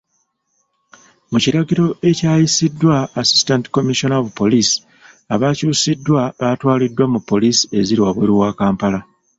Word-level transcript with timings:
Mu 1.31 1.37
kiragiro 1.43 1.85
ekyayisiddwa 2.09 2.95
Assistant 3.21 3.63
Commissioner 3.75 4.19
of 4.21 4.29
Police, 4.41 4.73
abakyusiddwa 5.33 6.21
batwaliddwa 6.39 7.05
mu 7.13 7.19
Poliisi 7.29 7.63
eziri 7.79 8.01
wabweru 8.05 8.33
wa 8.41 8.51
Kampala. 8.59 8.99